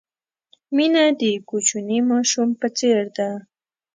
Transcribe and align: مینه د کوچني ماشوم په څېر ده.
مینه 0.75 1.03
د 1.19 1.21
کوچني 1.49 1.99
ماشوم 2.09 2.49
په 2.59 2.67
څېر 2.77 3.01
ده. 3.17 3.29